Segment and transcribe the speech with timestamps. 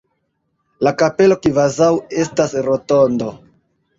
[0.87, 1.91] La kapelo kvazaŭ
[2.23, 3.29] estas rotondo.